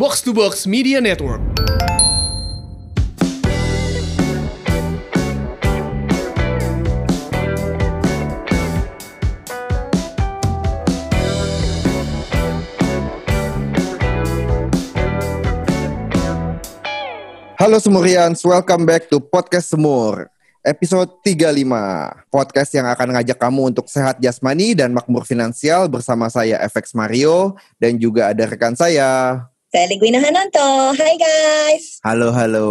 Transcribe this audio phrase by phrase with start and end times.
[0.00, 1.44] Box to Box Media Network.
[17.60, 20.32] Halo Semurians, welcome back to Podcast Semur.
[20.64, 26.56] Episode 35, podcast yang akan ngajak kamu untuk sehat jasmani dan makmur finansial bersama saya
[26.72, 29.44] FX Mario dan juga ada rekan saya.
[29.70, 30.90] Saya Ligwina Hananto.
[30.98, 32.02] Hai guys.
[32.02, 32.66] Halo, halo.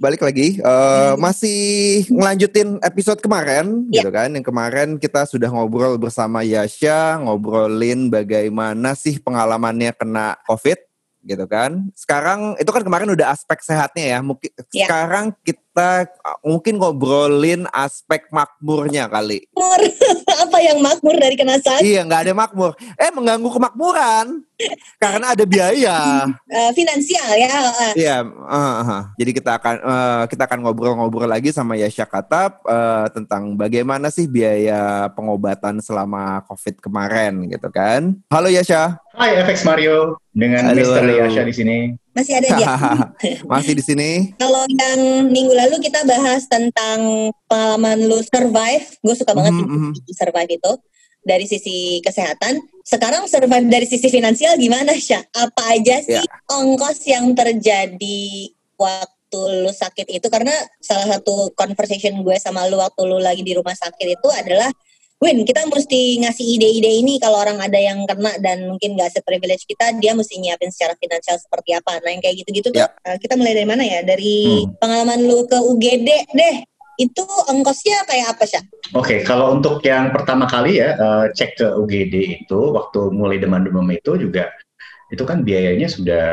[0.00, 4.00] Balik lagi, uh, masih ngelanjutin episode kemarin, Ya.
[4.00, 4.32] gitu kan?
[4.32, 10.80] Yang kemarin kita sudah ngobrol bersama Yasha, ngobrolin bagaimana sih pengalamannya kena COVID,
[11.20, 11.92] gitu kan?
[11.92, 14.18] Sekarang itu kan kemarin udah aspek sehatnya ya.
[14.24, 14.88] Mungkin Ya.
[14.88, 19.44] sekarang kita uh, mungkin ngobrolin aspek makmurnya kali.
[19.52, 19.80] Makmur.
[20.46, 21.84] Apa yang makmur dari kena sakit?
[21.84, 22.72] Iya, nggak ada makmur.
[22.96, 24.44] Eh, mengganggu kemakmuran
[24.96, 25.96] karena ada biaya.
[26.46, 27.50] Eh, finansial ya.
[27.90, 27.92] eh.
[28.06, 29.02] Iya, uh, uh.
[29.18, 34.24] jadi kita akan uh, kita akan ngobrol-ngobrol lagi sama Yasha Katap uh, tentang bagaimana sih
[34.24, 38.16] biaya pengobatan selama COVID kemarin gitu kan.
[38.32, 41.00] Halo Yasha, Hai FX Mario dengan Halo, Mr.
[41.02, 41.14] halo.
[41.24, 41.76] Yasha di sini.
[42.16, 42.66] Masih ada dia.
[43.52, 44.32] masih di sini?
[44.40, 48.88] Kalau yang minggu lalu kita bahas tentang pengalaman lu survive.
[49.04, 49.92] Gue suka banget Mhm, mhm.
[50.00, 50.72] sih survive itu
[51.20, 52.56] dari sisi kesehatan.
[52.80, 55.20] Sekarang survive dari sisi finansial gimana Syah?
[55.34, 56.24] Apa aja sih Ya.
[56.48, 58.24] ongkos yang terjadi
[58.78, 59.12] waktu
[59.60, 60.26] lu sakit itu?
[60.32, 64.72] Karena salah satu conversation gue sama lu waktu lu lagi di rumah sakit itu adalah
[65.16, 69.64] Win, kita mesti ngasih ide-ide ini kalau orang ada yang kena dan mungkin nggak seprivilege
[69.64, 72.04] kita, dia mesti nyiapin secara finansial seperti apa.
[72.04, 72.92] Nah yang kayak gitu-gitu tuh, Ya.
[73.08, 74.04] eh, kita mulai dari mana ya?
[74.04, 74.76] Dari Hmm.
[74.76, 76.56] pengalaman lu ke UGD deh.
[76.96, 78.60] Itu ongkosnya kayak apa sih?
[78.92, 83.88] Oke, kalau untuk yang pertama kali ya eh, cek ke UGD itu waktu mulai demam-demam
[83.96, 84.52] itu juga
[85.06, 86.26] itu kan biayanya sudah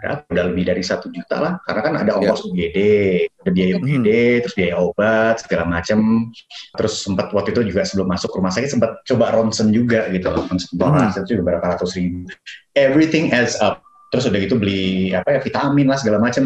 [0.00, 0.24] berapa?
[0.32, 2.78] Udah lebih dari satu juta lah, karena kan ada ongkos UGD,
[3.44, 3.84] ada biaya Hmm.
[3.84, 4.08] UGD,
[4.44, 6.32] terus biaya obat segala macam.
[6.76, 10.68] Terus sempat waktu itu juga sebelum masuk rumah sakit sempat coba ronsen juga gitu, ronsen
[10.72, 10.80] Hmm.
[10.80, 12.24] toras itu juga berapa ratus ribu.
[12.72, 13.84] Everything adds up.
[14.14, 16.44] Terus udah gitu beli apa ya vitamin lah segala macam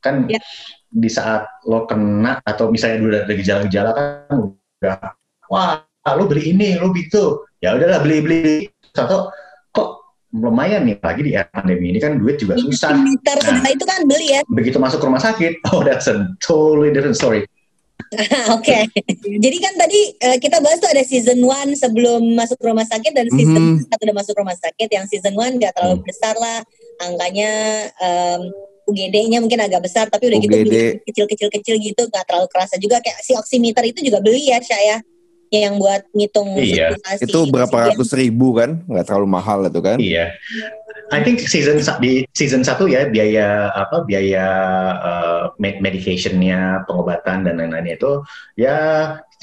[0.00, 0.40] kan Ya.
[0.88, 4.36] di saat lo kena atau misalnya udah ada gejala-gejala kan
[4.80, 4.96] udah
[5.46, 5.84] wah
[6.16, 8.44] lo beli ini lo gitu ya udahlah beli beli
[8.96, 9.28] satu
[9.70, 10.01] kok
[10.32, 13.68] lumayan nih lagi di era pandemi ini kan duit juga susah Liter Nah.
[13.68, 14.40] itu kan beli ya.
[14.48, 17.44] begitu masuk rumah sakit oh that's a totally different story
[18.52, 18.92] Oke.
[19.24, 23.24] Jadi kan tadi eh, kita bahas tuh ada season 1 sebelum masuk rumah sakit dan
[23.30, 23.80] season.
[23.80, 24.84] 1 udah masuk rumah sakit.
[24.90, 26.04] Yang season 1 gak terlalu Hmm.
[26.04, 26.60] besar lah.
[27.00, 27.50] Angkanya
[27.96, 28.40] em,
[28.84, 30.66] UGD-nya mungkin agak besar tapi udah gitu UGD.
[30.66, 34.82] beli kecil-kecil-kecil gitu gak terlalu kerasa juga kayak si oximeter itu juga beli ya Syah
[34.82, 34.96] ya
[35.52, 36.96] yang buat ngitung Iya.
[36.96, 37.88] sirkulasi Itu berapa oksigen.
[37.92, 38.80] ratus ribu kan?
[38.88, 39.98] Nggak terlalu mahal itu kan?
[40.00, 40.32] iya
[41.12, 44.44] I think season di season satu ya biaya apa biaya
[44.96, 48.24] uh, med- medicationnya pengobatan dan lain-lainnya itu
[48.56, 48.76] ya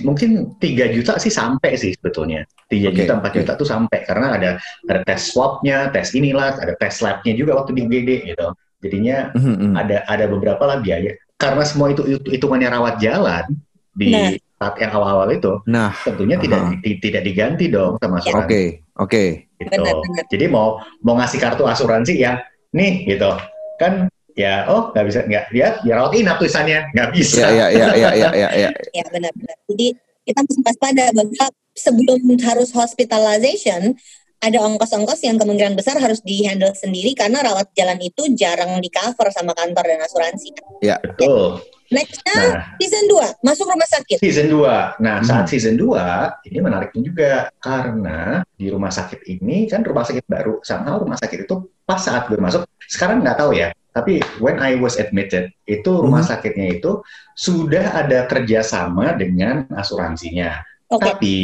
[0.01, 2.41] mungkin 3 juta sih sampai sih sebetulnya
[2.73, 3.37] 3 Oke, juta 4 oke.
[3.37, 4.49] juta tuh sampai karena ada
[4.89, 8.47] ada tes swabnya tes inilah ada tes labnya juga waktu di UGD gitu
[8.81, 9.73] jadinya Mhm, mhm.
[9.77, 13.45] ada ada beberapa lah biaya karena semua itu itu- hitungannya rawat jalan
[13.93, 14.33] di Nah.
[14.59, 16.75] Saat yang awal-awal itu Nah, tentunya tidak Aha.
[16.83, 18.63] di- tidak diganti dong sama oke, asuransi
[18.99, 19.23] oke.
[19.55, 19.71] gitu.
[19.71, 20.23] Benar-benar.
[20.27, 20.67] Jadi mau
[20.99, 22.43] mau ngasih kartu asuransi ya,
[22.75, 23.31] nih gitu
[23.79, 27.47] kan ya oh nggak bisa nggak ya ya rawat inap tulisannya nggak bisa.
[27.47, 28.69] Ya, ya, ya, ya, ya, ya, ya.
[28.99, 29.57] Ya benar-benar.
[29.71, 29.87] Jadi
[30.27, 33.95] kita mesti waspada bahwa sebelum harus hospitalization
[34.39, 39.51] ada ongkos-ongkos yang kemungkinan besar harus di-handle sendiri karena rawat jalan itu jarang di-cover sama
[39.51, 40.55] kantor dan asuransi.
[40.79, 41.59] Betul.
[41.89, 44.17] Nextnya Nah season 2, masuk rumah sakit.
[44.21, 45.25] season 2 Nah Hmm.
[45.25, 50.61] saat season 2 ini menariknya juga karena di rumah sakit ini kan rumah sakit baru
[50.61, 53.69] sama rumah sakit itu pas saat gue masuk sekarang nggak tahu ya.
[53.89, 56.29] Tapi when I was admitted itu rumah Hmm.
[56.29, 57.01] sakitnya itu
[57.33, 60.61] sudah ada kerjasama dengan asuransinya.
[60.89, 61.05] Oke.
[61.05, 61.37] tapi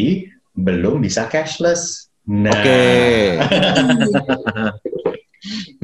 [0.53, 2.09] belum bisa cashless.
[2.25, 3.37] Nah, Oke.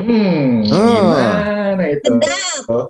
[0.01, 0.73] hmm, Oh.
[0.73, 2.09] gimana itu?
[2.17, 2.89] Sedap.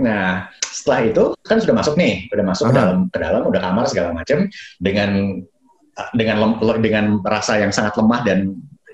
[0.00, 3.84] Nah, setelah itu kan sudah masuk nih, udah masuk ke dalam ke dalam, udah kamar
[3.84, 4.48] segala macam
[4.80, 5.10] dengan
[6.16, 8.38] dengan lem- le- dengan rasa yang sangat lemah dan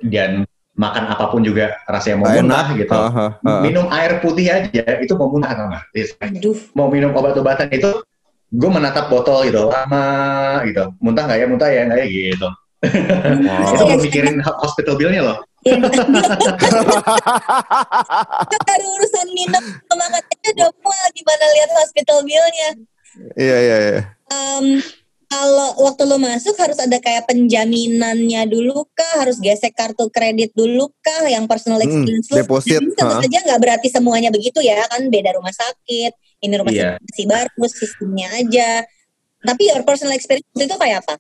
[0.02, 0.30] dan
[0.76, 2.92] makan apa pun juga rasanya mau Nggak muntah gitu.
[2.92, 3.60] Aha, aha.
[3.64, 5.84] Minum air putih aja itu mau muntah tau nggak?
[6.20, 6.58] Aduh.
[6.74, 8.02] mau minum obat-obatan itu
[8.46, 10.06] gue menatap botol gitu lama
[10.62, 12.48] gitu muntah nggak ya muntah ya nggak ya gitu
[12.86, 13.72] Wow.
[13.74, 15.38] itu mau mikirin hospital bill-nya loh
[18.66, 22.70] baru urusan minum sama katanya udah mual gimana lihat hospital bill-nya.
[23.34, 24.00] Iya, iya, iya.
[24.28, 24.66] Em,
[25.26, 29.26] kalau waktu lo masuk harus ada kayak penjaminannya dulu kah?
[29.26, 31.26] Harus gesek kartu kredit dulu kah?
[31.26, 32.36] Yang personal Mm, experience lo?
[32.38, 33.20] deposit, Jadi tentu ha.
[33.22, 36.12] saja nggak berarti semuanya begitu ya kan beda rumah sakit.
[36.38, 36.82] Ini rumah Iya.
[36.94, 38.70] sakit masih baru sistemnya aja.
[39.42, 41.14] Tapi your personal experience itu kayak apa?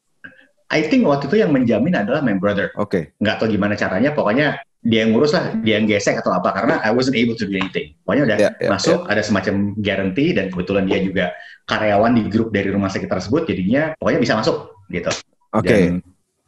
[0.70, 2.74] I think waktu itu yang menjamin adalah my brother.
[2.74, 3.14] Oke.
[3.22, 6.78] Nggak tahu gimana caranya, pokoknya dia yang ngurus lah, dia yang gesek atau apa, karena
[6.82, 7.94] I wasn't able to do anything.
[8.06, 11.34] Pokoknya udah Ya, ya, masuk, ada semacam guarantee, dan kebetulan dia juga
[11.66, 15.10] karyawan di grup dari rumah sakit tersebut, jadinya pokoknya bisa masuk, gitu.
[15.54, 15.66] Oke.
[15.66, 16.02] Dan,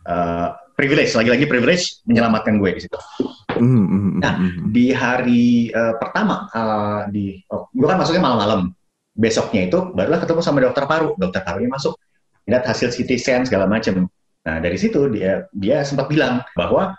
[0.06, 2.98] uh, privilege, lagi-lagi privilege menyelamatkan gue di situ.
[3.58, 4.70] Mhm, mhm, Nah, mhm.
[4.70, 8.70] Di hari uh, pertama, uh, di, oh, gue kan masuknya malam-malam.
[9.18, 11.18] Besoknya itu barulah ketemu sama dokter paru.
[11.18, 11.98] Dokter parunya masuk,
[12.48, 14.08] lihat hasil CT scan segala macam.
[14.48, 16.96] Nah dari situ dia dia sempat bilang bahwa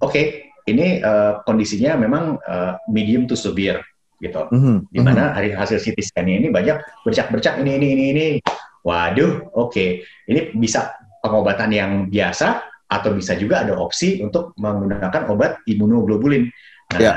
[0.00, 3.78] oke ini uh, kondisinya memang uh, medium to severe
[4.18, 4.48] gitu.
[4.48, 8.26] Mhm, Di mana hari hasil CT scan-nya ini banyak bercak-bercak ini ini ini ini.
[8.86, 10.06] Waduh, oke.
[10.30, 16.46] Ini bisa pengobatan yang biasa atau bisa juga ada opsi untuk menggunakan obat imunoglobulin.
[16.94, 17.14] Nah, Ya.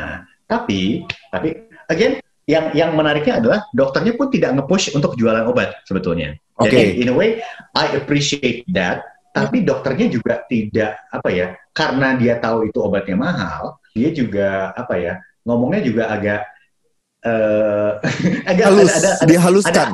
[0.50, 2.18] tapi tapi again
[2.50, 6.34] yang yang menariknya adalah dokternya pun tidak nge-push untuk jualan obat sebetulnya.
[6.60, 6.76] Oke.
[6.76, 7.40] Jadi in a way
[7.74, 13.80] I appreciate that, tapi dokternya juga tidak apa ya, karena dia tahu itu obatnya mahal,
[13.96, 15.14] dia juga apa ya,
[15.48, 16.42] ngomongnya juga agak
[17.20, 17.92] eh
[18.52, 19.90] agak Halus, ada, ada, ada, dihaluskan.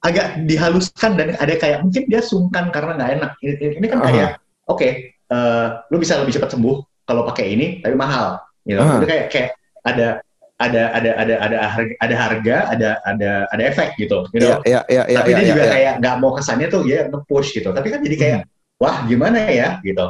[0.00, 3.30] agak dihaluskan dan ada kayak mungkin dia sungkan karena nggak enak.
[3.40, 4.30] Ini, ini kan kayak
[4.68, 8.40] oke, eh, lu bisa lebih cepat sembuh kalau pakai ini, tapi mahal.
[8.64, 8.80] Gitu.
[8.80, 8.96] Aha.
[9.00, 9.50] Itu kayak kayak
[9.84, 10.08] ada
[10.60, 14.60] ada ada ada ada harga ada harga ada ada ada efek gitu, you know?
[14.68, 15.72] Iya, iya, iya, tapi iya, dia iya, juga iya.
[15.72, 17.72] kayak nggak mau kesannya tuh dia nge-push gitu.
[17.72, 18.38] Tapi kan jadi kayak
[18.76, 20.06] wah gimana ya gitu.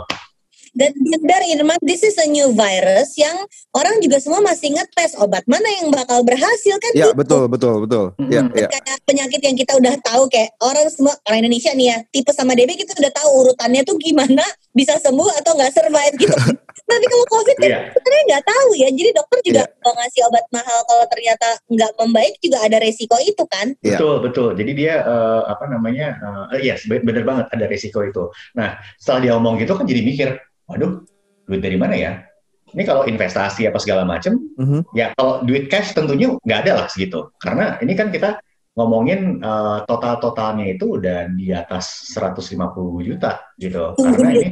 [0.70, 3.34] Dan benar Irman, this is a new virus yang
[3.72, 6.92] orang juga semua masih ngetes obat mana yang bakal berhasil kan?
[6.94, 7.18] Iya, gitu.
[7.18, 8.04] betul, betul, betul.
[8.16, 8.30] Mhm.
[8.30, 8.68] Iya, iya.
[8.70, 12.54] Kayak penyakit yang kita udah tahu kayak orang semua orang Indonesia nih ya tipe sama
[12.54, 16.34] DB kita udah tahu urutannya tuh gimana bisa sembuh atau nggak survive gitu.
[16.90, 17.78] Tapi kalau COVID kan Iya.
[17.90, 18.88] sebenarnya nggak tahu ya.
[18.90, 19.74] Jadi dokter juga Iya.
[19.78, 23.66] kalau ngasih obat mahal kalau ternyata nggak membaik juga ada resiko itu kan.
[23.82, 23.98] Iya.
[23.98, 24.48] Betul, betul.
[24.54, 26.08] Jadi dia eh, apa namanya?
[26.50, 28.30] eh yes, be- bener banget ada resiko itu.
[28.54, 30.28] Nah, setelah dia ngomong gitu kan jadi mikir,
[30.70, 31.02] waduh,
[31.44, 32.22] duit dari mana ya?
[32.70, 34.94] Ini kalau investasi apa segala macem, Mhm.
[34.94, 37.34] ya kalau duit cash tentunya nggak ada lah segitu.
[37.42, 38.38] Karena ini kan kita
[38.78, 43.98] ngomongin eh, total-totalnya itu udah di atas 150 juta gitu.
[43.98, 44.42] Tunggu Karena dulu.
[44.46, 44.50] ini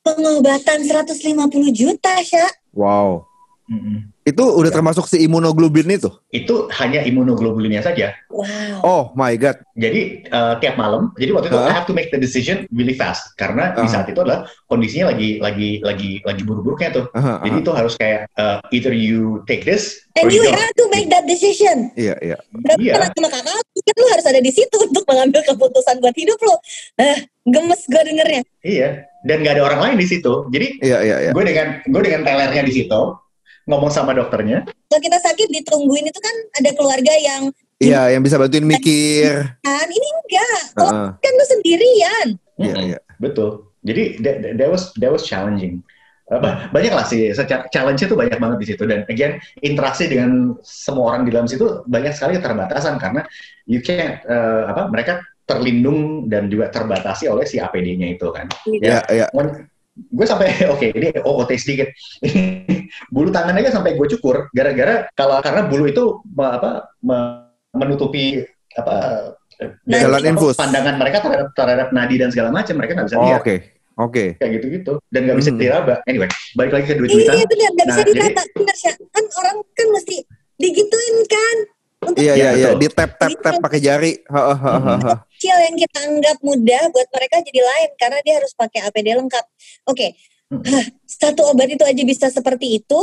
[0.00, 2.48] Pengobatan 150 juta, Sya.
[2.72, 3.29] Wow.
[3.70, 4.10] Mm-mm.
[4.20, 4.76] Itu udah Ya.
[4.76, 6.10] termasuk si imunoglobulin itu?
[6.30, 8.14] itu hanya imunoglobulinnya saja.
[8.30, 8.46] Wow.
[8.84, 9.58] Oh my god.
[9.74, 11.66] Jadi eh, tiap malam, jadi waktu itu Hah?
[11.66, 13.90] I have to make the decision really fast karena di Ah.
[13.90, 17.04] saat itu adalah kondisinya lagi lagi lagi lagi buru-buruknya tuh.
[17.16, 20.74] Aha, Jadi itu harus kayak uh, either you take this And or you you have
[20.76, 21.90] to make that decision.
[21.96, 22.36] Iya, iya.
[22.52, 22.94] Berarti Iya.
[23.00, 26.54] kan sama kakak, kan lu harus ada di situ untuk mengambil keputusan buat hidup lu.
[26.98, 28.42] Eh, gemes gue dengernya.
[28.62, 28.88] Iya.
[29.26, 30.46] Dan nggak ada orang lain di situ.
[30.50, 31.30] Jadi Iya, iya, iya.
[31.34, 33.00] gue dengan gue dengan telernya di situ
[33.70, 34.66] ngomong sama dokternya.
[34.66, 39.56] Kalau kita sakit ditungguin itu kan ada keluarga yang Iya, yang bisa bantuin mikir.
[39.64, 40.60] kan ini enggak.
[40.76, 41.08] Kalau Heeh.
[41.16, 42.26] kan lu sendirian.
[42.60, 42.88] Iya, Mm-mm.
[42.92, 42.98] iya.
[43.16, 43.72] Betul.
[43.80, 45.80] Jadi that, that- was that was challenging.
[46.28, 50.06] Uh, ba- banyak lah sih, secara challenge-nya tuh banyak banget di situ dan again interaksi
[50.06, 53.24] dengan semua orang di dalam situ banyak sekali keterbatasan karena
[53.66, 58.46] you can't uh, apa mereka terlindung dan juga terbatasi oleh si APD-nya itu kan.
[58.62, 59.26] Iya, iya.
[60.02, 61.88] Gue sampai oke ini OOT sedikit
[63.08, 66.04] bulu tangan aja sampai gue cukur gara-gara kalau karena bulu itu
[66.34, 68.42] apa me- menutupi
[68.72, 68.94] apa
[69.84, 70.56] dari Jalan infus.
[70.56, 73.56] pandangan mereka terhadap terhadap nadi dan segala macam mereka nggak bisa Oh, lihat oke.
[74.00, 74.24] Oke.
[74.34, 75.60] kayak gitu-gitu dan nggak bisa Hmm.
[75.60, 76.24] diraba anyway
[76.56, 78.42] balik lagi ke duit-duitan Iya benar, nggak bisa Nah, jadi- diraba.
[78.50, 78.76] Benar.
[79.12, 80.16] Kan orang kan mesti
[80.56, 81.56] digituin kan.
[82.00, 82.70] Untuk Iya, Iya, iya, iya.
[82.74, 84.12] Di tap tap tap pakai jari.
[84.16, 85.18] Heeh, heeh, heeh.
[85.40, 89.44] Kecil yang kita anggap mudah buat mereka jadi lain karena dia harus pakai APD lengkap.
[89.88, 90.12] Oke,
[90.50, 90.66] Hmm.
[90.66, 93.00] Hah, satu obat itu aja bisa seperti itu.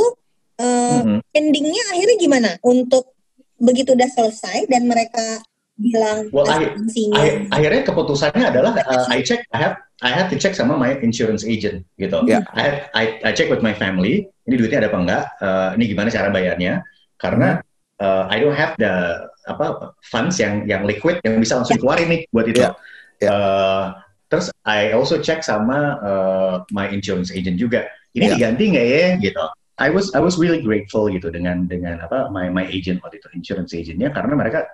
[0.58, 1.18] eh, Mhm.
[1.32, 2.50] Endingnya akhirnya gimana?
[2.60, 3.14] Untuk
[3.56, 5.40] begitu udah selesai dan mereka
[5.74, 6.74] bilang Well, I-
[7.14, 10.98] Akhir- akhirnya keputusannya adalah uh, I check I have I have to check sama my
[11.00, 12.20] insurance agent gitu.
[12.26, 12.42] Ya.
[12.52, 14.26] I, have, I I check with my family.
[14.44, 15.22] Ini duitnya ada apa enggak?
[15.40, 16.82] Uh, ini gimana cara bayarnya?
[17.16, 17.62] Karena
[18.00, 22.20] uh, I don't have the apa funds yang yang liquid yang bisa langsung keluarin nih
[22.30, 22.60] buat itu.
[22.60, 22.72] Ya.
[23.18, 23.30] Ya.
[23.32, 23.84] Uh,
[24.28, 27.88] terus I also check sama uh, my insurance agent juga.
[28.12, 28.32] Ini Ya.
[28.36, 29.06] diganti nggak ya?
[29.20, 29.44] Gitu.
[29.78, 33.28] I was I was really grateful gitu dengan dengan apa my my agent waktu itu
[33.30, 34.66] insurance agentnya karena mereka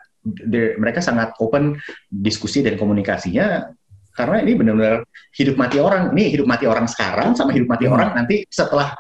[0.81, 1.76] mereka sangat open
[2.09, 3.69] diskusi dan komunikasinya
[4.16, 5.04] karena ini benar-benar
[5.37, 8.00] hidup mati orang ini hidup mati orang sekarang sama hidup mati Hmm.
[8.00, 8.97] orang nanti setelah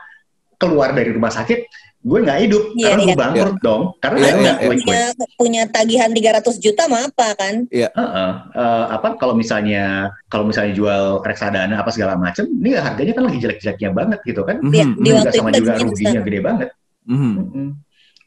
[0.60, 1.64] keluar dari rumah sakit
[2.04, 3.08] gue nggak hidup Iya, karena iya.
[3.08, 4.68] gue bangkrut dong karena Iya, gue iya, nggak iya.
[4.68, 4.84] liquid.
[4.84, 5.04] punya
[5.40, 7.54] punya tagihan 300 juta mah apa kan?
[7.66, 8.30] Heeh.
[8.52, 9.84] Eh, apa kalau misalnya
[10.28, 14.60] kalau misalnya jual reksadana apa segala macam, ini harganya kan lagi jelek-jeleknya banget gitu kan?
[14.60, 16.68] Iya, Mhm, di mhm, waktu Juga sama itu juga ruginya gede banget.
[17.04, 17.32] mhm.
[17.40, 17.68] Mm-mm.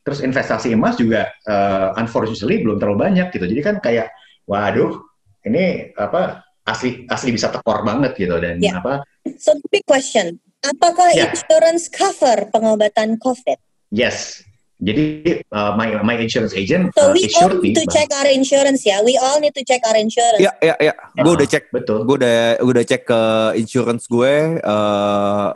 [0.01, 3.45] Terus investasi emas juga eh, unfortunately belum terlalu banyak gitu.
[3.45, 4.09] Jadi kan kayak
[4.43, 5.05] waduh,
[5.45, 8.81] ini apa asli asli bisa tekor banget gitu dan Ya.
[8.81, 9.05] apa
[9.37, 11.27] So big question, apakah Ya.
[11.29, 13.59] insurance cover pengobatan COVID?
[13.89, 14.43] Yes.
[14.77, 18.13] Jadi uh, my my insurance agent So uh, we is all sure need to check
[18.13, 19.01] our insurance ya.
[19.01, 20.37] We all need to check our insurance.
[20.37, 20.93] Iya, iya, iya.
[21.17, 21.73] Gue udah cek.
[21.73, 22.05] betul.
[22.05, 23.21] Gue udah gue udah cek ke
[23.57, 24.61] insurance gue.
[24.61, 25.47] eh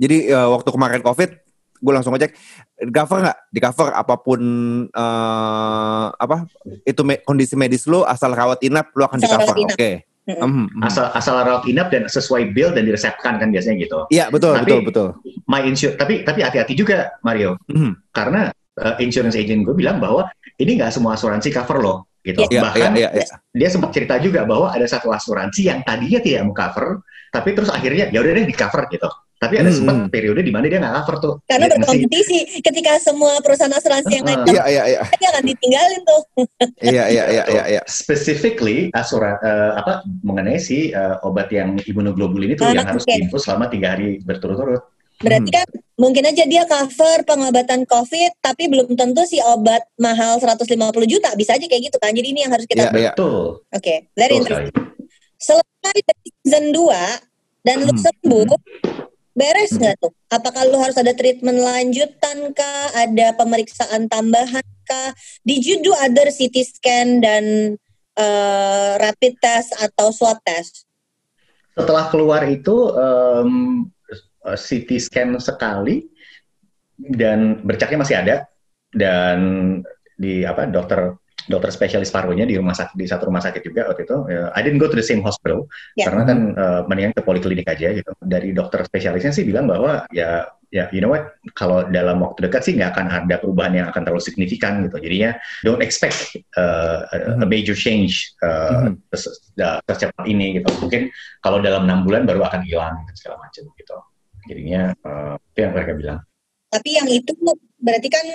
[0.00, 1.28] jadi eh, waktu kemarin covid,
[1.76, 2.32] gue langsung ngecek
[2.80, 3.38] di cover nggak?
[3.52, 4.40] Di cover apa pun
[4.88, 6.48] eh apa
[6.88, 9.56] itu me- kondisi medis lu asal rawat inap lu akan di cover.
[9.60, 9.76] Oke.
[9.76, 10.09] Mm-mm.
[10.38, 10.82] Mhm, mhm.
[10.84, 13.98] Asal asal rawat inap dan sesuai bill dan diresepkan kan biasanya gitu.
[14.08, 15.08] Iya betul Tapi- betul betul.
[15.50, 18.14] My insur tapi tapi hati-hati juga Mario Mhm.
[18.14, 22.44] karena uh, insurance agent gue bilang bahwa ini nggak semua asuransi cover loh gitu.
[22.46, 23.24] Iya Bahkan iya iya.
[23.24, 23.36] iya.
[23.50, 27.00] dia sempat cerita juga bahwa ada satu asuransi yang tadinya tidak mau cover,
[27.32, 29.08] tapi terus akhirnya ya udah deh di cover gitu.
[29.40, 30.08] Tapi ada Hmm, sempat hmm.
[30.12, 31.34] periode di mana dia nggak cover tuh.
[31.42, 34.52] Karena masih- berkompetisi ketika semua perusahaan asuransi yang lain Uh-uh.
[34.52, 35.00] Iya iya iya.
[35.10, 36.22] dia akan ditinggalin tuh.
[36.92, 37.82] Iya iya iya iya iya.
[37.86, 43.10] Specifically asura eh, apa mengenai si eh, obat yang imunoglobulin itu Ah, yang harus oke.
[43.10, 44.84] diinfus selama tiga hari berturut-turut.
[45.18, 50.68] Berarti kan mungkin aja dia cover pengobatan COVID tapi belum tentu si obat mahal 150
[51.06, 51.32] juta.
[51.32, 52.12] Bisa aja kayak gitu kan.
[52.12, 53.12] Jadi ini yang harus kita Iya iya.
[53.12, 53.64] Betul.
[53.70, 54.66] Oke, very Betul sekali.
[54.68, 54.84] interesting.
[55.38, 56.92] Selesai dari season 2
[57.62, 58.89] dan lu Hmm.
[59.34, 60.12] Beres nggak tuh?
[60.30, 62.86] Apakah lu harus ada treatment lanjutan kah?
[62.94, 65.10] Ada pemeriksaan tambahan kah?
[65.46, 67.76] Did you do other CT scan dan
[68.18, 70.86] eh, rapid test atau swab test?
[71.74, 73.86] Setelah keluar itu em,
[74.46, 76.04] eh, CT scan sekali
[77.00, 78.36] dan bercaknya masih ada
[78.92, 79.38] dan
[80.20, 84.04] di apa dokter dokter spesialis parunya di rumah sakit di satu rumah sakit juga waktu
[84.04, 84.16] itu.
[84.28, 85.64] eh, I didn't go to the same hospital
[85.96, 86.10] Ya.
[86.10, 88.10] karena kan eh, mendingan ke poliklinik aja gitu.
[88.20, 92.62] Dari dokter spesialisnya sih bilang bahwa ya ya you know what kalau dalam waktu dekat
[92.62, 95.02] sih nggak akan ada perubahan yang akan terlalu signifikan gitu.
[95.02, 99.02] Jadinya don't expect uh, a, a major change uh, Mhm.
[99.58, 100.70] da- secepat ini gitu.
[100.78, 101.10] Mungkin
[101.42, 103.96] kalau dalam enam bulan baru akan hilang dan segala macam gitu.
[104.46, 106.18] Jadinya uh, itu yang mereka bilang.
[106.70, 107.34] Tapi yang itu
[107.82, 108.26] berarti kan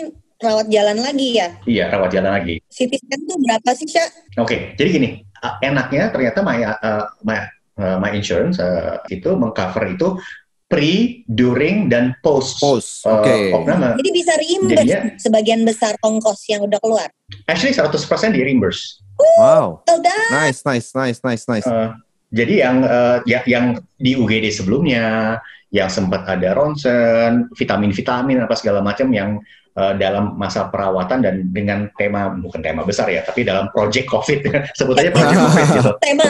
[0.42, 1.48] rawat jalan lagi ya.
[1.64, 2.56] Iya rawat jalan lagi.
[2.68, 4.10] CT scan tuh berapa sih, Syak?
[4.40, 5.10] Oke, jadi gini,
[5.42, 7.38] uh, enaknya ternyata my uh, my
[7.80, 10.20] uh, my insurance uh, itu mengcover itu
[10.66, 12.60] pre, during dan post.
[12.60, 13.06] Post.
[13.06, 13.54] uh, Oke.
[13.54, 13.96] Oh, opname.
[14.02, 17.08] Jadi bisa reimburse Jadinya- sebagian besar ongkos yang udah keluar.
[17.48, 19.00] Actually 100% di reimburse.
[19.40, 19.86] Wow.
[19.88, 20.44] Oh, dah.
[20.44, 21.64] Nice nice nice nice nice.
[21.70, 21.96] Uh,
[22.36, 25.40] jadi yang uh, ya, yang di UGD sebelumnya,
[25.72, 31.92] yang sempat ada ronsen, vitamin-vitamin apa segala macam yang uh, dalam masa perawatan dan dengan
[32.00, 34.40] tema bukan tema besar ya, tapi dalam project COVID
[34.80, 35.92] sebut aja project COVID gitu.
[36.00, 36.26] Tema.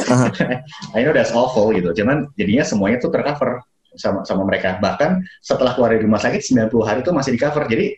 [0.98, 1.94] I know that's awful gitu.
[1.94, 3.62] Cuman jadinya semuanya tuh tercover
[3.94, 4.82] sama sama mereka.
[4.82, 7.64] Bahkan setelah keluar dari rumah sakit 90 hari itu masih di cover.
[7.70, 7.94] Jadi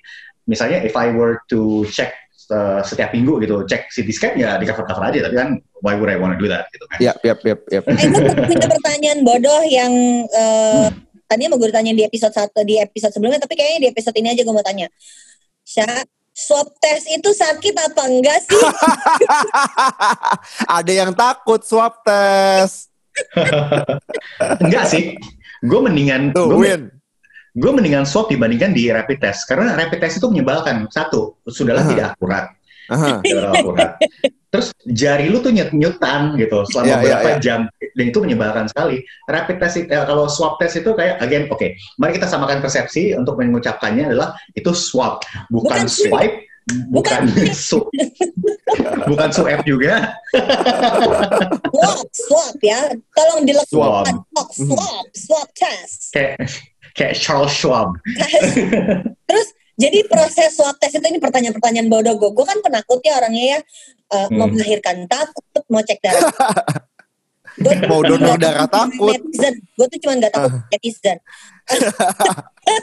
[0.51, 2.11] misalnya if I were to check
[2.51, 5.31] uh, setiap minggu gitu, cek CT scan ya di cover-cover aja.
[5.31, 5.49] Tapi kan
[5.79, 6.97] why would I want to do that gitu kan?
[6.99, 7.83] Yap yap yap yap.
[7.87, 9.91] Eh, gue punya pertanyaan bodoh yang
[10.27, 10.87] eh,
[11.27, 14.35] tadinya mau gue tanya di episode satu di episode sebelumnya, tapi kayaknya di episode ini
[14.35, 14.87] aja gue mau tanya.
[15.67, 18.55] Sya, swab test itu sakit apa enggak sih?
[20.79, 22.87] Ada yang takut swab test.
[24.63, 25.19] Enggak sih.
[25.65, 26.83] Gue mendingan Tuh, gue Win.
[27.57, 31.89] gue mendingan swab dibandingkan di rapid test karena rapid test itu menyebalkan satu sudahlah Aha.
[31.89, 32.45] tidak akurat
[32.87, 33.19] Aha.
[33.51, 33.99] akurat
[34.47, 37.37] terus jari lu tuh nyut nyutan gitu selama Iya, iya, berapa iya.
[37.37, 41.45] jam dan itu menyebalkan sekali rapid test itu- eh, kalau swab test itu kayak again
[41.47, 46.35] oke mari kita samakan persepsi untuk mengucapkannya adalah itu swab Bukan bukan, swipe
[46.89, 47.79] bukan su
[49.05, 50.15] bukan swipe juga
[51.67, 52.79] swab, swab ya.
[53.13, 53.71] Tolong dilekatkan.
[53.71, 54.05] Swab.
[54.05, 56.11] Swab, swab, swab test.
[56.11, 56.35] kayak
[56.91, 57.95] kayak Charles Schwab
[59.27, 62.29] Terus jadi proses swab test itu ini pertanyaan-pertanyaan bodoh gue.
[62.33, 63.59] Gue kan penakut ya orangnya ya.
[64.07, 64.57] Eh, Mau Hmm.
[64.57, 66.31] melahirkan takut, mau cek darah.
[67.89, 69.17] Mau donor darah takut.
[69.17, 69.57] Netizen.
[69.73, 71.17] Gue tuh cuma gak takut netizen.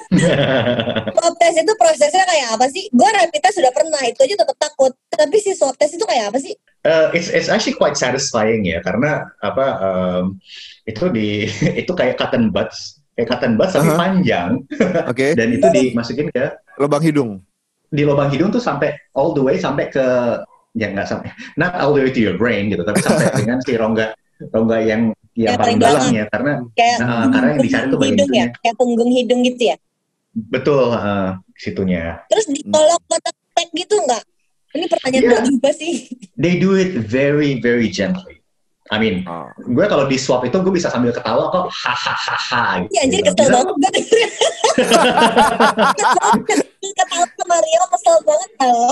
[1.15, 2.85] swab test itu prosesnya kayak apa sih?
[2.91, 4.93] Gue rapid test sudah pernah, itu aja tetap takut.
[5.09, 6.55] Tapi si swab test itu kayak apa sih?
[6.85, 10.37] Uh, it's it's actually quite satisfying ya karena apa um,
[10.85, 11.49] itu di
[11.81, 13.97] itu kayak cotton buds kayak cotton buds tapi Aha.
[13.97, 14.51] panjang
[15.09, 15.33] Oke.
[15.33, 16.45] dan itu dimasukin ke
[16.77, 17.33] Lubang hidung.
[17.89, 20.03] di lubang hidung tuh sampai all the way sampai ke
[20.75, 23.79] ya nggak sampai not all the way to your brain gitu tapi sampai dengan si
[23.79, 24.11] rongga
[24.51, 25.03] rongga yang
[25.33, 25.95] yang Yang paling dalam.
[26.03, 29.63] dalamnya karena Kayak Nah, karena yang dicari tuh bagian hidung ya, kayak punggung hidung gitu
[29.71, 29.77] ya.
[30.35, 32.19] betul uh, situnya.
[32.27, 34.23] Terus ditolak kotak tag gitu nggak?
[34.75, 35.31] Ini pertanyaan Iya.
[35.31, 35.93] gue juga sih.
[36.35, 38.43] They do it very very gently.
[38.91, 39.47] I mean, Oh.
[39.57, 42.91] gue kalau di swap itu gue bisa sambil ketawa kok hahaha gitu.
[42.91, 43.91] Iya anjir Bisa- kesel banget gue
[47.55, 48.91] Rio kesel banget kalau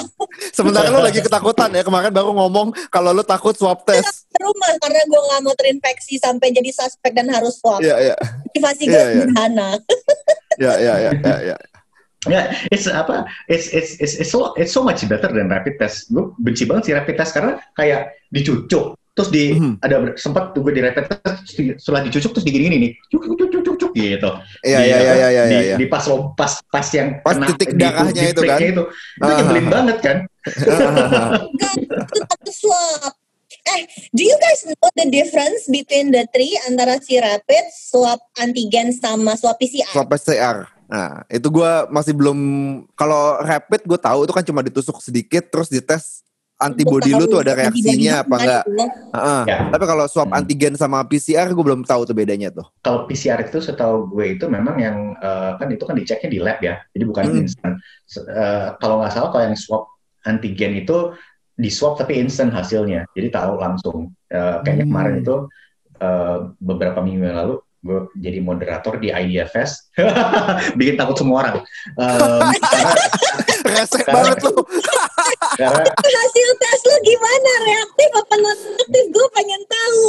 [0.54, 4.30] Sementara lu lagi ketakutan ya kemarin baru ngomong kalau lu takut swab test.
[4.32, 7.82] ke rumah karena gue nggak mau terinfeksi sampai jadi suspek dan harus swab.
[7.82, 8.16] Iya iya
[8.48, 9.22] Motivasi gue Iya, iya.
[9.26, 9.70] sederhana.
[10.60, 11.36] iya iya iya iya.
[11.52, 11.56] iya.
[12.30, 13.26] Ya, it's apa?
[13.50, 16.06] It's it's it's it's so it's so much better than rapid test.
[16.06, 19.76] Gue benci banget sih rapid test karena kayak dicucuk terus di Mhm.
[19.78, 23.22] ada sempat tuh gue di rapid test terus di- setelah dicucuk terus digini nih cuk
[23.22, 24.30] cuk cuk cuk cuk gitu.
[24.64, 25.42] Iya iya iya iya iya.
[25.44, 25.76] di, iya.
[25.76, 28.58] di pas pas pas yang Pas titik darahnya itu kan?
[28.58, 28.82] itu, itu
[29.20, 29.36] Ah.
[29.36, 30.16] nyebelin banget kan?
[32.48, 33.12] Swab.
[33.62, 38.90] Eh, do you guys know the difference between the three antara si rapid, swab antigen
[38.90, 39.86] sama swab PCR?
[39.86, 40.66] Swab PCR.
[40.90, 42.38] Nah, itu gua masih belum
[42.92, 46.26] kalau rapid gue tahu itu kan cuma ditusuk sedikit terus dites
[46.62, 48.64] antibody lu tuh ada reaksinya apa enggak.
[49.12, 49.42] Heeh.
[49.44, 49.58] Ya.
[49.68, 50.38] Tapi kalau swab Hmm.
[50.38, 52.64] antigen sama PCR gue belum tahu tuh bedanya tuh.
[52.80, 56.58] Kalau PCR itu setahu gue itu memang yang eh, kan itu kan diceknya di lab
[56.58, 57.42] ya, jadi bukan Hmm.
[57.42, 57.72] instan.
[58.04, 59.90] Se- eh, kalau nggak salah kalau yang swab
[60.22, 61.12] antigen itu
[61.52, 63.98] di swab tapi instan hasilnya, jadi tahu langsung.
[64.26, 64.92] Eh, kayaknya Hmm.
[64.94, 65.36] kemarin itu
[65.98, 69.90] eh, beberapa minggu yang lalu gue jadi moderator di IDFS,
[70.78, 71.56] bikin takut semua orang.
[71.98, 72.94] Em, karena,
[73.62, 74.54] Resek Karena- banget lu.
[75.58, 77.52] karena Hasil tes lo gimana?
[77.66, 79.04] Reaktif apa non reaktif?
[79.12, 80.04] Gue pengen tahu.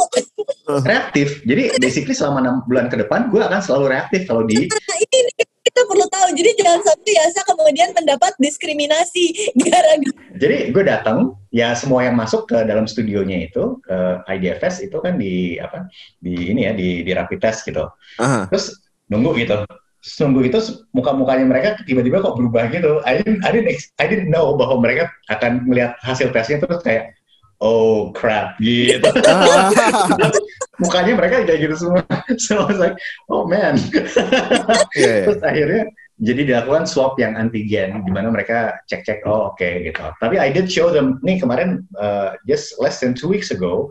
[0.88, 1.27] reaktif.
[1.43, 5.19] Jadi basically selama enam bulan ke depan gue akan selalu reaktif kalau di Nah, ini
[5.63, 6.27] kita perlu tahu.
[6.38, 12.50] Jadi jangan sampai Yasa kemudian mendapat diskriminasi gara-gara Jadi gue datang, ya semua yang masuk
[12.50, 13.97] ke dalam studionya itu ke
[14.27, 15.88] IDFS itu kan di apa
[16.19, 17.85] di ini ya di di rapid test gitu.
[18.19, 18.50] Aha.
[18.50, 18.75] Terus
[19.07, 19.62] nunggu gitu.
[20.03, 20.60] Nunggu itu
[20.91, 23.00] muka-mukanya mereka tiba-tiba kok berubah gitu.
[23.07, 27.15] I didn't, I didn't, I didn't know bahwa mereka akan melihat hasil tesnya terus kayak
[27.63, 29.07] oh crap gitu.
[30.83, 32.03] Mukanya mereka kayak gitu semua.
[32.43, 33.00] So I was like,
[33.31, 33.79] oh man.
[35.00, 35.31] Iya.
[35.31, 35.83] Terus akhirnya
[36.19, 40.03] jadi dilakukan swab yang antigen di mana mereka cek-cek oh oke gitu.
[40.19, 43.88] Tapi I did show them nih kemarin uh, just less than two weeks ago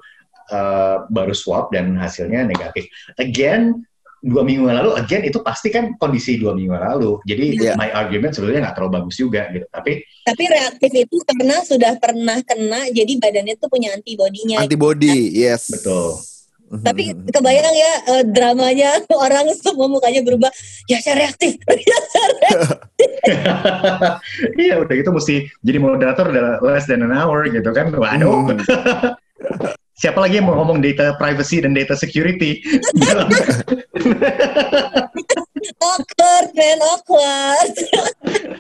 [0.53, 2.85] uh, baru swab dan hasilnya negatif.
[3.17, 3.89] Again
[4.23, 7.19] dua minggu yang lalu again itu pasti kan kondisi dua minggu yang lalu.
[7.27, 7.75] Jadi Iya.
[7.75, 9.67] my argument sebenarnya nggak terlalu bagus juga gitu.
[9.67, 14.63] Tapi tapi reaktif itu karena sudah pernah kena jadi badannya tuh punya antibodinya.
[14.63, 15.75] Antibody, yes.
[15.75, 16.23] Betul.
[16.73, 18.91] Tapi kebayang ya eh, dramanya
[19.27, 20.49] orang semua mukanya berubah.
[20.87, 21.59] Ya saya reaktif.
[21.91, 23.11] Ya saya reaktif.
[24.63, 27.91] iya udah gitu mesti jadi moderator udah less than an hour gitu kan.
[27.91, 28.55] Waduh.
[29.93, 32.65] Siapa lagi yang mau ngomong data privacy dan data security?
[35.83, 37.75] awkward man awkward.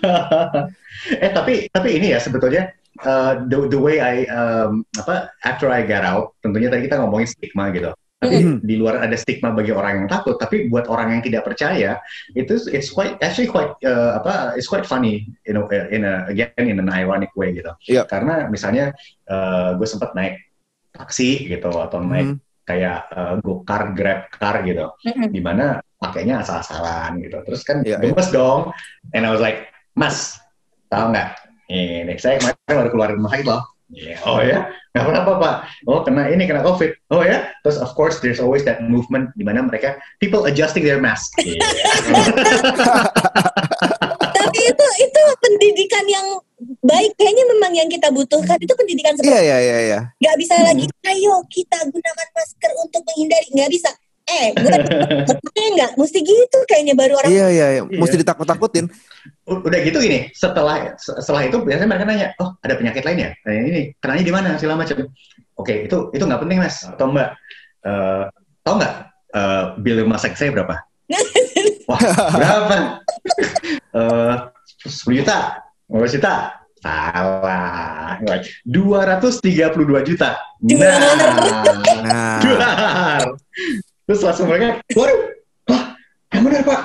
[1.24, 2.70] eh tapi tapi ini ya sebetulnya
[3.02, 7.28] uh, the the way I um, apa after I got out tentunya tadi kita ngomongin
[7.30, 7.90] stigma gitu.
[8.22, 8.62] Tapi Mhm.
[8.62, 11.98] di luar ada stigma bagi orang yang takut, tapi buat orang yang tidak percaya
[12.38, 16.54] itu it's quite actually quite uh, apa it's quite funny you know in a again
[16.70, 17.74] in an ironic way gitu.
[17.90, 18.06] Iya.
[18.06, 18.94] Karena misalnya
[19.26, 20.38] uh, gue sempat naik
[20.92, 22.36] taksi gitu atau naik Mhm.
[22.62, 25.28] kayak uh, gokar, grab car gitu Mm-mm.
[25.34, 27.42] di mana pakainya asal-asalan gitu.
[27.42, 28.70] Terus kan Iya, gemes dong.
[29.10, 30.38] And I was like, Mas,
[30.86, 31.28] tahu nggak?
[31.66, 33.62] Ini saya kemarin baru keluar rumah sakit loh.
[33.92, 35.56] Iya, Oh ya, nggak apa-apa pak.
[35.84, 36.96] Oh kena ini kena covid.
[37.12, 37.52] Oh ya.
[37.60, 41.32] Terus of course there's always that movement di mana mereka people adjusting their mask.
[41.44, 41.60] Iya.
[44.62, 46.26] Itu itu pendidikan yang
[46.80, 50.00] baik kayaknya memang yang kita butuhkan itu pendidikan Iya seperti iya iya iya.
[50.14, 53.90] nggak bisa lagi ayo kita gunakan masker untuk menghindari nggak bisa
[54.22, 54.70] eh gue
[55.74, 57.82] nggak mesti gitu kayaknya baru orang Iya iya iya.
[57.82, 58.22] Mesti Iya.
[58.22, 58.86] ditakut-takutin.
[59.42, 63.30] U- Udah gitu gini, setelah setelah itu biasanya mereka nanya, oh ada penyakit lain ya?
[63.42, 65.10] Nah, ini kenanya di mana segala macam.
[65.58, 67.34] Oke, itu itu nggak penting mas atau mbak.
[67.82, 68.24] Eh,
[68.62, 68.94] tahu nggak
[69.34, 70.74] eh, bill rumah sakit saya berapa?
[71.90, 72.76] Wah berapa?
[73.92, 74.34] Eh,
[74.86, 76.34] 10 juta, 15 juta.
[76.82, 78.18] Salah.
[78.66, 80.34] 232 juta.
[80.66, 80.98] Nah,
[82.02, 82.38] Nah.
[82.42, 83.22] Duar.
[84.02, 85.20] Terus langsung mereka, waduh,
[85.70, 85.94] wah,
[86.34, 86.80] yang benar pak,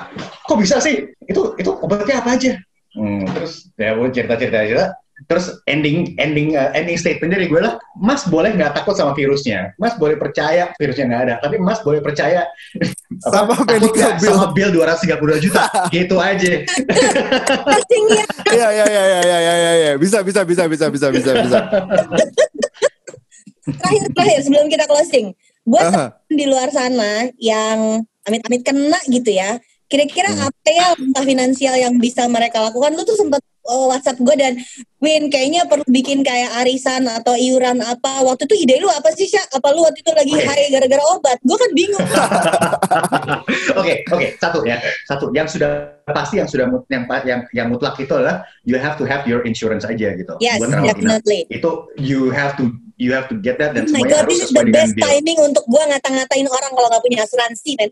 [0.46, 1.10] kok bisa sih?
[1.26, 2.54] Itu itu obatnya apa aja?
[2.94, 4.86] Hmm, terus ya gue cerita cerita cerita.
[5.26, 9.74] Terus ending ending uh, ending statement dari gue lah, Mas boleh nggak takut sama virusnya,
[9.82, 12.46] Mas boleh percaya virusnya nggak ada, tapi Mas boleh percaya
[13.34, 14.30] Sama medical bill.
[14.30, 16.54] sama bill 232 juta, gitu aja.
[18.54, 19.92] Iya iya iya iya iya iya iya.
[19.98, 21.60] Bisa bisa bisa bisa bisa bisa bisa.
[23.68, 25.36] terakhir terakhir sebelum kita closing
[25.68, 26.06] buat Aha.
[26.16, 30.52] teman di luar sana yang amit-amit kena gitu ya Kira-kira Hmm.
[30.52, 32.92] apa ya langkah finansial yang bisa mereka lakukan?
[32.92, 34.54] Lu tuh sempat uh, WhatsApp gue dan
[34.98, 38.26] Win kayaknya perlu bikin kayak arisan atau iuran apa.
[38.26, 39.46] Waktu itu ide lu apa sih Syak?
[39.54, 41.38] Apa lu waktu itu lagi high gara-gara obat?
[41.46, 42.02] Gue kan bingung.
[43.78, 48.10] Oke, oke, satu ya, satu yang sudah pasti yang sudah yang yang yang mutlak itu
[48.10, 50.34] adalah you have to have your insurance aja gitu.
[50.42, 51.46] yes, Buat definitely.
[51.54, 54.50] Itu you have to you have to get that dan Oh my god, harus this
[54.50, 55.06] is the best bill.
[55.06, 57.92] timing untuk gue ngata-ngatain orang kalau nggak punya asuransi, men.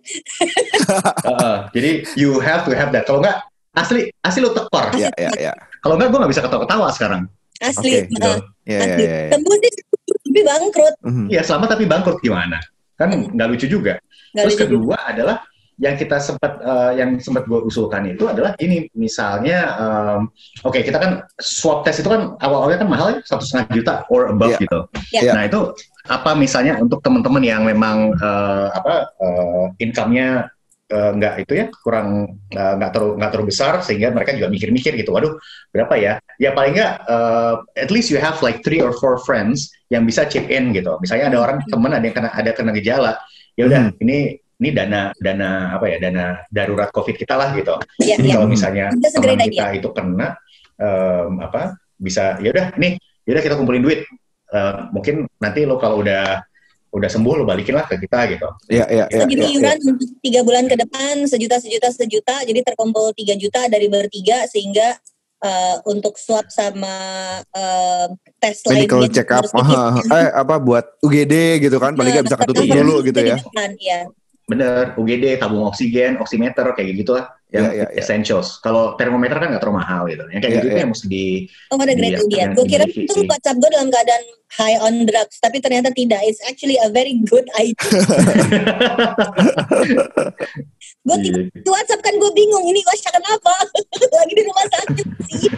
[1.30, 3.06] Heeh, jadi you have to have that.
[3.06, 3.38] Kalau nggak
[3.76, 4.86] asli asli lu tekor.
[4.96, 5.54] Ya, ya, ya.
[5.84, 7.22] Kalau nggak gue nggak bisa ketawa-ketawa sekarang.
[7.62, 8.08] Asli.
[8.08, 8.20] Gitu.
[8.24, 9.04] uh, Ya, ya, asli.
[9.06, 9.16] ya.
[9.28, 9.30] ya.
[9.36, 9.84] Tembus sih,
[10.26, 10.96] tapi bangkrut.
[11.06, 11.26] Mhm.
[11.30, 12.58] Iya, selamat tapi bangkrut gimana?
[12.96, 14.00] Kan nggak lucu juga.
[14.34, 14.64] Terus lucu.
[14.68, 15.44] kedua adalah
[15.76, 20.20] yang kita sempat eh, yang sempat gue usulkan itu adalah ini misalnya em,
[20.64, 24.32] oke kita kan swab test itu kan awal-awalnya kan mahal ya satu setengah juta or
[24.32, 24.64] above Iya.
[24.64, 24.80] gitu.
[25.12, 25.32] Iya.
[25.36, 25.60] Nah itu
[26.08, 30.48] apa misalnya untuk teman-teman yang memang eh, apa eh, income-nya
[30.92, 34.94] eh, nggak itu ya kurang eh, nggak terlalu nggak terlalu besar sehingga mereka juga mikir-mikir
[35.00, 35.12] gitu.
[35.14, 35.38] Waduh
[35.74, 36.14] berapa ya?
[36.38, 40.26] Ya paling nggak eh, at least you have like three or four friends yang bisa
[40.26, 40.98] chip in gitu.
[41.02, 43.18] Misalnya ada orang teman ada yang kena ada kena gejala,
[43.58, 47.76] ya udah ini ini dana dana apa ya dana darurat covid kita lah gitu.
[48.00, 48.36] Iya, Jadi iya.
[48.40, 50.28] kalau misalnya That's a great teman kita itu kena
[50.80, 52.96] em, apa bisa ya udah nih
[53.28, 54.08] ya udah kita kumpulin duit.
[54.56, 56.40] Eh, mungkin nanti lo kalau udah
[56.96, 58.48] udah sembuh lo balikin lah ke kita gitu.
[58.72, 59.52] Ya, ya, ya, Jadi ya, ya.
[59.52, 64.48] iuran untuk tiga bulan ke depan sejuta sejuta sejuta jadi terkumpul tiga juta dari bertiga
[64.48, 64.96] sehingga
[65.44, 66.96] eh, untuk swab sama
[67.44, 68.08] eh,
[68.40, 69.44] tes Medical lainnya check up,
[70.08, 73.36] eh apa buat UGD gitu kan, paling nggak bisa ketutup dulu gitu ya.
[73.44, 74.02] dimakan, Iya.
[74.46, 77.96] Bener, UGD, tabung oksigen, oximeter kayak gitu lah yang Ya, ya, ya.
[77.96, 78.60] essentials.
[78.60, 80.28] Kalau termometer kan nggak terlalu mahal gitu.
[80.28, 80.82] Yang kayak Ya, gitu itu ya.
[80.82, 81.26] yang mesti di
[81.72, 82.46] Oh, ada great Iya, idea.
[82.52, 83.14] Gue kira itu.
[83.24, 84.24] WhatsApp gue dalam keadaan
[84.56, 86.20] high on drugs, tapi ternyata tidak.
[86.22, 87.80] It's actually a very good idea.
[91.06, 93.54] gue tiba di WhatsApp kan gue bingung ini Wasya kenapa
[94.20, 95.50] lagi di rumah sakit sih.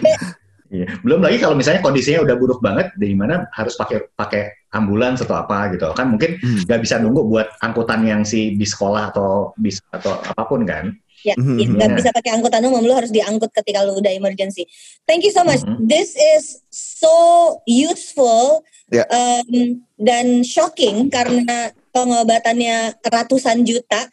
[0.67, 0.99] Iya.
[0.99, 5.39] Belum lagi kalau misalnya kondisinya udah buruk banget, dari mana harus pakai pakai ambulans atau
[5.39, 5.87] apa gitu.
[5.95, 6.67] Kan mungkin Hmm.
[6.67, 10.91] nggak bisa nunggu buat angkutan yang si bis sekolah atau bis atau apa pun kan.
[11.25, 11.73] Ya, Mhm, ya, mhm.
[11.81, 11.97] nggak Iya.
[11.97, 14.69] bisa pakai angkutan umum, lu harus diangkut ketika lu udah emergency.
[15.09, 15.65] Thank you so much.
[15.65, 15.89] Mhm.
[15.89, 17.17] This is so
[17.65, 18.61] useful
[18.93, 19.03] Ya.
[19.09, 24.07] um, dan shocking karena pengobatannya ratusan juta.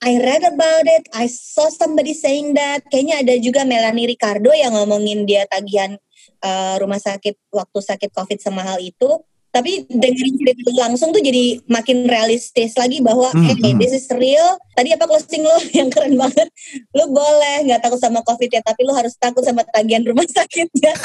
[0.00, 1.08] I read about it.
[1.12, 2.88] I saw somebody saying that.
[2.88, 5.96] Kayaknya ada juga Melanie Ricardo yang ngomongin dia tagihan
[6.40, 9.20] uh, rumah sakit waktu sakit COVID semahal itu.
[9.50, 13.82] Tapi dengerin cerita lu langsung tuh jadi makin realistis lagi bahwa Hmm, hey hmm.
[13.82, 14.54] this is real.
[14.78, 16.46] Tadi apa closing lo yang keren banget.
[16.94, 20.94] Lu boleh nggak takut sama COVID ya, tapi lu harus takut sama tagihan rumah sakitnya.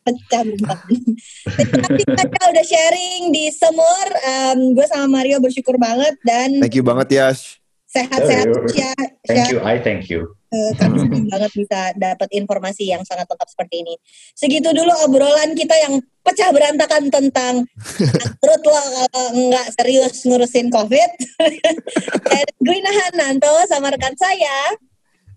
[0.00, 0.42] Pecah.
[0.48, 4.08] Terima kasih Kaca udah sharing di Semur.
[4.24, 7.28] Um, gue sama Mario bersyukur banget dan Thank you banget ya.
[7.90, 8.96] sehat-sehat ya.
[9.28, 10.39] Thank you, I thank you.
[10.50, 13.94] Eh, kami senang banget bisa dapat informasi yang sangat lengkap seperti ini.
[14.34, 17.54] Segitu dulu obrolan kita yang pecah berantakan tentang
[18.42, 21.10] perut lo kalau nggak serius ngurusin COVID.
[22.30, 24.74] Dan Grina Hananto sama rekan saya,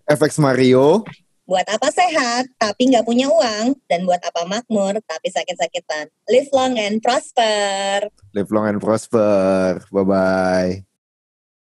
[0.09, 1.05] FX Mario.
[1.43, 6.07] buat apa sehat tapi nggak punya uang dan buat apa makmur tapi sakit-sakitan.
[6.31, 8.07] Live long and prosper.
[8.31, 9.83] Live long and prosper.
[9.91, 10.92] Bye-bye.